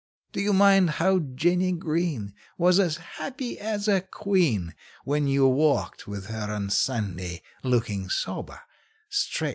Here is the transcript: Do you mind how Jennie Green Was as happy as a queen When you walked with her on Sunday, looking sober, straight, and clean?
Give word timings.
Do 0.31 0.41
you 0.41 0.51
mind 0.51 0.89
how 0.97 1.19
Jennie 1.19 1.73
Green 1.73 2.33
Was 2.57 2.79
as 2.79 2.97
happy 2.97 3.59
as 3.59 3.87
a 3.87 4.01
queen 4.01 4.73
When 5.03 5.27
you 5.27 5.45
walked 5.47 6.07
with 6.07 6.25
her 6.25 6.51
on 6.51 6.71
Sunday, 6.71 7.43
looking 7.61 8.09
sober, 8.09 8.61
straight, 9.09 9.19
and 9.19 9.29
clean? 9.35 9.49